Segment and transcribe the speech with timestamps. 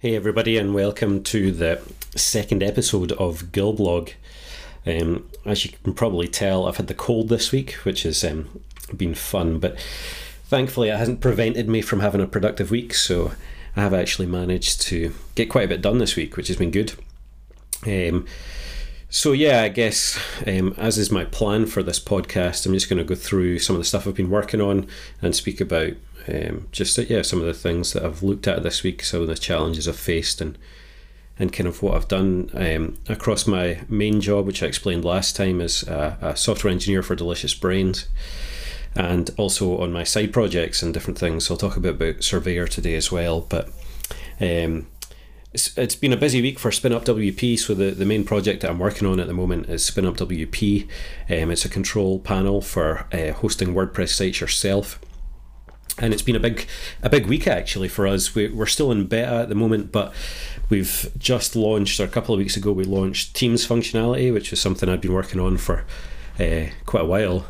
[0.00, 1.82] Hey, everybody, and welcome to the
[2.14, 4.12] second episode of Gilblog.
[4.86, 8.60] Um, as you can probably tell, I've had the cold this week, which has um,
[8.96, 9.76] been fun, but
[10.44, 12.94] thankfully, it hasn't prevented me from having a productive week.
[12.94, 13.32] So,
[13.74, 16.70] I have actually managed to get quite a bit done this week, which has been
[16.70, 16.92] good.
[17.84, 18.24] Um,
[19.10, 22.98] so, yeah, I guess um, as is my plan for this podcast, I'm just going
[22.98, 24.86] to go through some of the stuff I've been working on
[25.20, 25.94] and speak about
[26.28, 29.28] um, just yeah some of the things that I've looked at this week, some of
[29.28, 30.58] the challenges I've faced, and
[31.38, 35.36] and kind of what I've done um, across my main job, which I explained last
[35.36, 38.08] time, as a, a, software engineer for Delicious Brains,
[38.96, 41.46] and also on my side projects and different things.
[41.46, 43.70] So I'll talk a bit about Surveyor today as well, but.
[44.40, 44.86] Um,
[45.50, 47.58] it's, it's been a busy week for Spin Up WP.
[47.58, 50.18] So the, the main project that I'm working on at the moment is Spin Up
[50.18, 50.86] WP.
[51.30, 55.00] Um, it's a control panel for uh, hosting WordPress sites yourself
[56.00, 56.66] and it's been a big
[57.02, 58.34] a big week actually for us.
[58.34, 60.12] We, we're still in beta at the moment, but
[60.68, 62.00] we've just launched.
[62.00, 65.12] Or a couple of weeks ago, we launched Teams functionality, which is something I've been
[65.12, 65.84] working on for
[66.38, 67.46] uh, quite a while.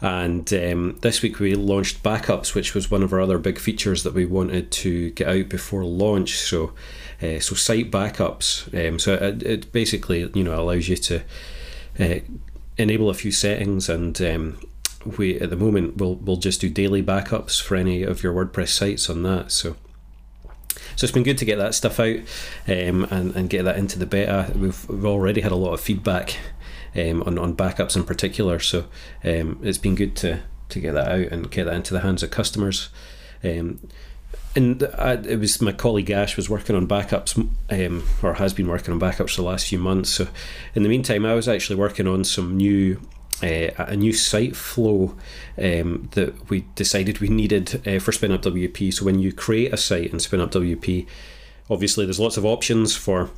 [0.00, 4.04] And um, this week we launched backups, which was one of our other big features
[4.04, 6.38] that we wanted to get out before launch.
[6.38, 6.72] So,
[7.20, 8.88] uh, so site backups.
[8.88, 11.22] Um, so it, it, basically, you know, allows you to
[11.98, 12.20] uh,
[12.76, 14.60] enable a few settings and um,
[15.04, 18.68] we at the moment we'll we'll just do daily backups for any of your WordPress
[18.68, 19.52] sites on that.
[19.52, 19.76] So
[20.96, 22.18] so it's been good to get that stuff out
[22.66, 24.52] um, and and get that into the beta.
[24.54, 26.36] We've we've already had a lot of feedback
[26.94, 28.58] um, on on backups in particular.
[28.58, 28.86] So
[29.24, 32.22] um, it's been good to to get that out and get that into the hands
[32.22, 32.88] of customers.
[33.42, 33.80] Um,
[34.54, 37.38] and I, it was my colleague Ash was working on backups,
[37.70, 40.10] um, or has been working on backups for the last few months.
[40.10, 40.26] So,
[40.74, 43.00] in the meantime, I was actually working on some new
[43.42, 45.16] uh, a new site flow
[45.56, 48.92] um, that we decided we needed uh, for SpinUp WP.
[48.92, 51.06] So when you create a site in SpinUp WP,
[51.70, 53.30] obviously there's lots of options for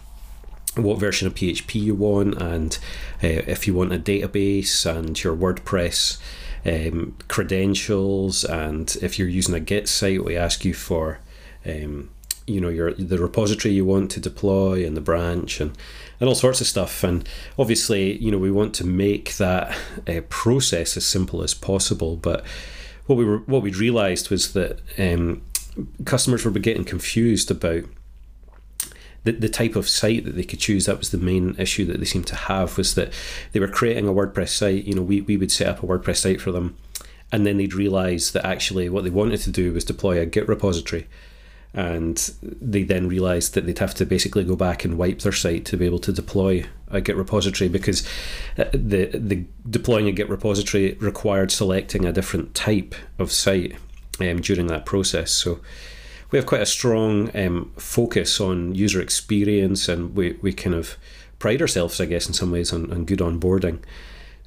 [0.76, 2.78] what version of PHP you want, and
[3.22, 6.18] uh, if you want a database and your WordPress
[6.64, 11.18] um, credentials, and if you're using a Git site, we ask you for
[11.66, 12.10] um,
[12.50, 15.76] you know your the repository you want to deploy and the branch and
[16.18, 17.02] and all sorts of stuff.
[17.04, 17.28] And
[17.58, 19.76] obviously you know we want to make that
[20.08, 22.16] uh, process as simple as possible.
[22.16, 22.44] But
[23.06, 25.42] what we were what we realized was that um,
[26.04, 27.84] customers were getting confused about
[29.22, 30.86] the, the type of site that they could choose.
[30.86, 33.12] That was the main issue that they seemed to have was that
[33.52, 34.84] they were creating a wordpress site.
[34.84, 36.76] You know we, we would set up a wordpress site for them
[37.32, 40.48] and then they'd realize that actually what they wanted to do was deploy a git
[40.48, 41.06] repository
[41.72, 45.64] and they then realized that they'd have to basically go back and wipe their site
[45.66, 48.06] to be able to deploy a Git repository because
[48.58, 53.76] uh, the the deploying a Git repository required selecting a different type of site
[54.20, 55.30] um, during that process.
[55.30, 55.60] So
[56.30, 60.96] we have quite a strong um, focus on user experience, and we we kind of
[61.38, 63.78] pride ourselves, I guess, in some ways on, on good onboarding.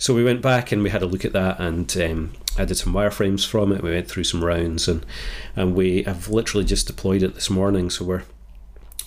[0.03, 3.47] So we went back and we had a look at that, and um, some wireframes
[3.47, 3.81] from it.
[3.81, 5.05] We went through some rounds, and
[5.55, 7.89] and we have literally just deployed it this morning.
[7.89, 8.23] So we're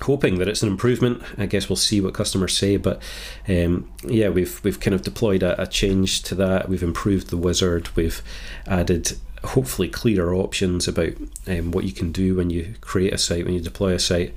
[0.01, 1.23] hoping that it's an improvement.
[1.37, 3.03] I guess we'll see what customers say, but
[3.47, 6.71] um, yeah, we've we've kind of deployed a, a, change to that.
[6.71, 7.95] We've improved the wizard.
[7.95, 8.23] We've
[8.67, 11.13] added hopefully clearer options about
[11.47, 14.33] um, what you can do when you create a site when you deploy a site,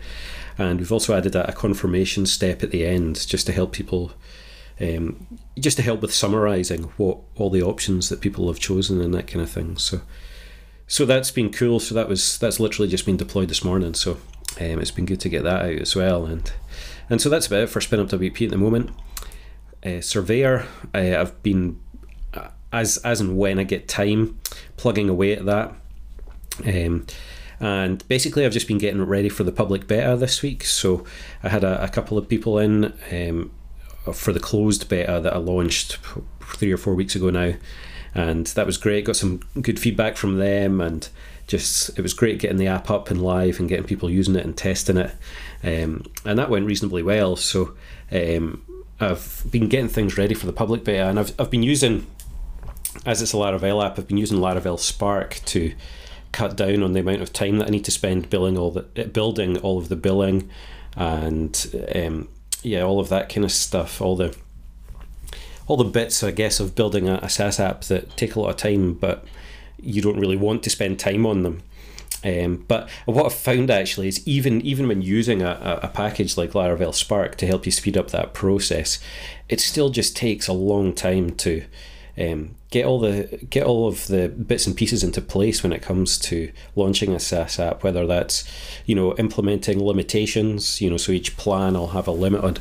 [0.57, 4.11] and we've also added a, a confirmation step at the end just to help people
[4.81, 5.27] um,
[5.59, 9.27] just to help with summarising what all the options that people have chosen and that
[9.27, 9.77] kind of thing.
[9.77, 10.01] So,
[10.87, 11.79] so that's been cool.
[11.79, 13.93] So that was that's literally just been deployed this morning.
[13.93, 14.13] So
[14.59, 16.25] um, it's been good to get that out as well.
[16.25, 16.51] And
[17.09, 18.91] and so that's about it for Spin Up WP at the moment.
[19.85, 21.79] Uh, Surveyor, uh, I've been
[22.33, 24.39] uh, as as and when I get time
[24.77, 25.73] plugging away at that.
[26.65, 27.05] Um,
[27.61, 30.63] and basically, I've just been getting ready for the public beta this week.
[30.63, 31.03] So
[31.43, 32.93] I had a, a couple of people in.
[33.11, 33.51] Um,
[34.13, 35.97] for the closed beta that I launched
[36.41, 37.53] three or four weeks ago now,
[38.13, 39.05] and that was great.
[39.05, 41.07] Got some good feedback from them, and
[41.47, 44.45] just it was great getting the app up and live and getting people using it
[44.45, 45.11] and testing it,
[45.63, 47.35] um, and that went reasonably well.
[47.35, 47.75] So
[48.11, 48.63] um,
[48.99, 52.07] I've been getting things ready for the public beta, and I've I've been using
[53.05, 53.97] as it's a Laravel app.
[53.97, 55.73] I've been using Laravel Spark to
[56.31, 58.81] cut down on the amount of time that I need to spend building all the
[59.05, 60.49] building all of the billing
[60.95, 62.27] and um,
[62.63, 64.35] yeah, all of that kind of stuff, all the
[65.67, 68.49] all the bits, I guess, of building a, a SaaS app that take a lot
[68.49, 69.23] of time, but
[69.79, 71.61] you don't really want to spend time on them.
[72.23, 76.51] Um, but what I've found actually is even even when using a, a package like
[76.51, 78.99] Laravel Spark to help you speed up that process,
[79.47, 81.63] it still just takes a long time to
[82.19, 85.81] um, get all the get all of the bits and pieces into place when it
[85.81, 87.83] comes to launching a SaaS app.
[87.83, 88.49] Whether that's
[88.85, 92.57] you know implementing limitations, you know, so each plan will have a limit on,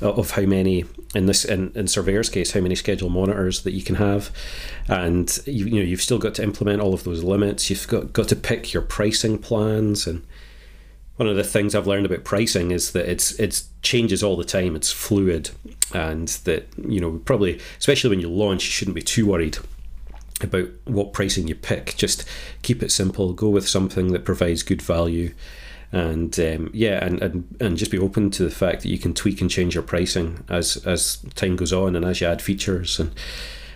[0.00, 0.84] of how many
[1.14, 4.30] in this in, in Surveyor's case, how many schedule monitors that you can have,
[4.88, 7.70] and you, you know you've still got to implement all of those limits.
[7.70, 10.22] You've got got to pick your pricing plans and
[11.18, 14.44] one of the things I've learned about pricing is that it's it's changes all the
[14.44, 14.76] time.
[14.76, 15.50] It's fluid,
[15.94, 19.58] and that you know probably especially when you launch, you shouldn't be too worried
[20.40, 21.96] about what pricing you pick.
[21.96, 22.24] Just
[22.62, 23.32] keep it simple.
[23.32, 25.34] Go with something that provides good value,
[25.92, 29.14] and um, yeah, and, and and just be open to the fact that you can
[29.14, 32.98] tweak and change your pricing as as time goes on and as you add features
[32.98, 33.12] and.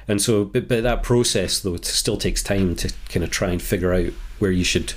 [0.08, 3.50] And so, but, but that process though, it still takes time to kind of try
[3.50, 4.94] and figure out where you should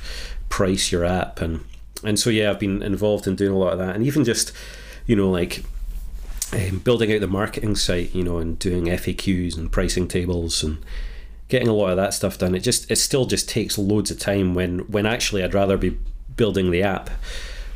[0.49, 1.63] price your app and
[2.05, 4.51] and so yeah, I've been involved in doing a lot of that, and even just
[5.05, 5.63] you know like
[6.55, 10.77] um, building out the marketing site, you know, and doing FAQs and pricing tables and
[11.47, 12.55] getting a lot of that stuff done.
[12.55, 15.97] It just it still just takes loads of time when when actually I'd rather be
[16.35, 17.09] building the app,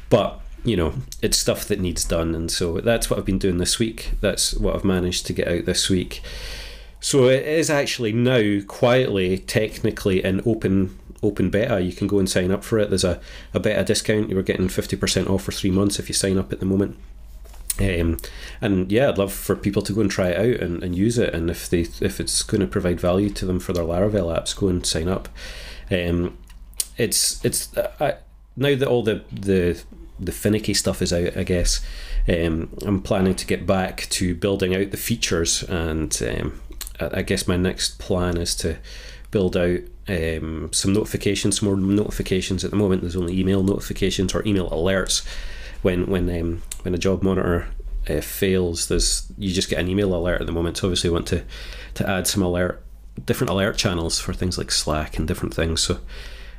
[0.09, 3.57] but you know it's stuff that needs done, and so that's what I've been doing
[3.57, 4.11] this week.
[4.21, 6.21] That's what I've managed to get out this week.
[7.01, 11.81] So it is actually now quietly, technically, an open open beta.
[11.81, 12.89] You can go and sign up for it.
[12.89, 13.19] There's a,
[13.53, 14.29] a beta discount.
[14.29, 16.97] You're getting 50% off for three months if you sign up at the moment.
[17.79, 18.17] Um,
[18.61, 21.17] and yeah, I'd love for people to go and try it out and, and use
[21.17, 21.33] it.
[21.33, 24.55] And if they if it's going to provide value to them for their Laravel apps,
[24.55, 25.29] go and sign up.
[25.89, 26.37] Um,
[26.97, 28.15] it's it's I,
[28.55, 29.81] now that all the the
[30.19, 31.83] the finicky stuff is out, I guess.
[32.27, 36.61] Um, I'm planning to get back to building out the features, and um,
[36.99, 38.77] I, I guess my next plan is to
[39.31, 42.63] build out um, some notifications, some more notifications.
[42.63, 45.25] At the moment, there's only email notifications or email alerts.
[45.81, 47.67] When when um, when a job monitor
[48.09, 50.77] uh, fails, there's you just get an email alert at the moment.
[50.77, 51.43] So obviously, we want to
[51.95, 52.83] to add some alert
[53.25, 55.81] different alert channels for things like Slack and different things.
[55.81, 55.99] So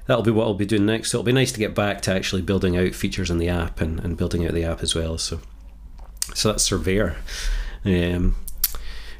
[0.06, 1.10] that'll be what I'll be doing next.
[1.10, 3.80] So it'll be nice to get back to actually building out features in the app
[3.80, 5.18] and, and building out the app as well.
[5.18, 5.40] So
[6.34, 7.16] so that's Surveyor.
[7.84, 8.36] Um,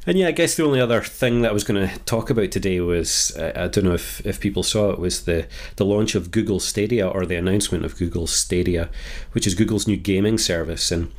[0.07, 2.51] and yeah, I guess the only other thing that I was going to talk about
[2.51, 6.15] today was uh, I don't know if, if people saw it was the the launch
[6.15, 8.89] of Google Stadia or the announcement of Google Stadia,
[9.33, 11.13] which is Google's new gaming service, and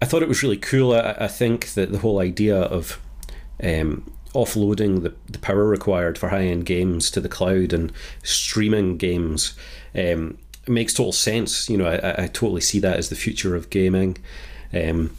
[0.00, 0.92] I thought it was really cool.
[0.92, 3.00] I, I think that the whole idea of
[3.62, 8.96] um, offloading the, the power required for high end games to the cloud and streaming
[8.96, 9.54] games
[9.94, 11.68] um, makes total sense.
[11.68, 14.18] You know, I, I totally see that as the future of gaming.
[14.72, 15.16] Um,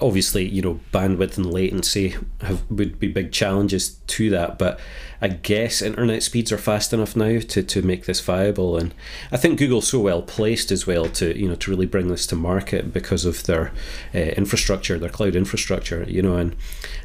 [0.00, 4.78] obviously, you know, bandwidth and latency have, would be big challenges to that, but
[5.20, 8.94] I guess internet speeds are fast enough now to, to make this viable, and
[9.32, 12.26] I think Google's so well placed as well to you know to really bring this
[12.28, 13.72] to market because of their
[14.14, 16.54] uh, infrastructure, their cloud infrastructure, you know, and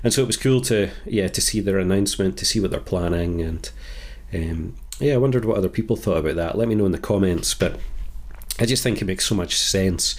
[0.03, 2.79] and so it was cool to yeah to see their announcement, to see what they're
[2.79, 3.71] planning, and
[4.33, 6.57] um, yeah, I wondered what other people thought about that.
[6.57, 7.79] Let me know in the comments, but
[8.59, 10.15] I just think it makes so much sense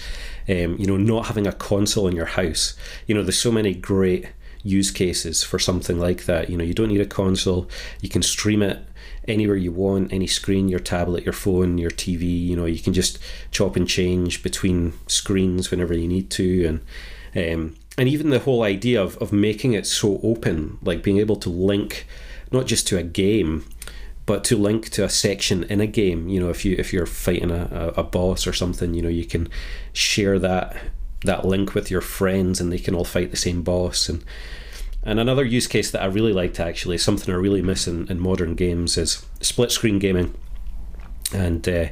[0.49, 2.75] um, you know, not having a console in your house.
[3.07, 4.27] You know, there's so many great
[4.63, 6.49] use cases for something like that.
[6.49, 7.69] You know, you don't need a console.
[8.01, 8.79] You can stream it
[9.27, 12.47] anywhere you want, any screen, your tablet, your phone, your TV.
[12.47, 13.19] You know, you can just
[13.51, 18.63] chop and change between screens whenever you need to, and um, and even the whole
[18.63, 22.07] idea of of making it so open, like being able to link
[22.51, 23.65] not just to a game
[24.25, 27.05] but to link to a section in a game you know if you if you're
[27.05, 29.49] fighting a, a boss or something you know you can
[29.93, 30.75] share that
[31.23, 34.09] that link with your friends and they can all fight the same boss.
[34.09, 34.23] And
[35.03, 38.19] and another use case that I really liked actually something I really miss in, in
[38.19, 40.35] modern games is split screen gaming.
[41.33, 41.87] And uh,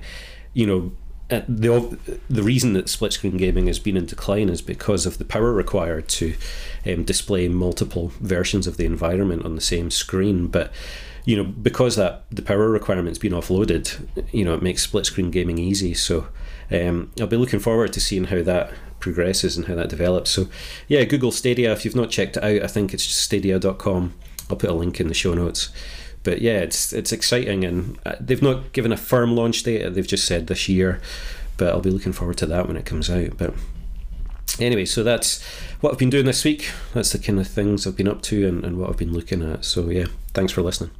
[0.54, 0.92] you know
[1.30, 1.98] the
[2.30, 5.54] the reason that split screen gaming has been in decline is because of the power
[5.54, 6.36] required to
[6.86, 10.72] um, display multiple versions of the environment on the same screen but
[11.30, 15.30] you know, because that the power requirement's been offloaded, you know, it makes split screen
[15.30, 15.94] gaming easy.
[15.94, 16.28] So
[16.72, 20.32] um, I'll be looking forward to seeing how that progresses and how that develops.
[20.32, 20.50] So
[20.88, 21.72] yeah, Google Stadia.
[21.72, 24.14] If you've not checked it out, I think it's stadia.com.
[24.50, 25.70] I'll put a link in the show notes.
[26.24, 29.88] But yeah, it's it's exciting, and uh, they've not given a firm launch date.
[29.94, 31.00] They've just said this year,
[31.58, 33.38] but I'll be looking forward to that when it comes out.
[33.38, 33.54] But
[34.60, 35.44] anyway, so that's
[35.82, 36.70] what I've been doing this week.
[36.94, 39.50] That's the kind of things I've been up to and, and what I've been looking
[39.50, 39.64] at.
[39.66, 40.92] So yeah, thanks for listening.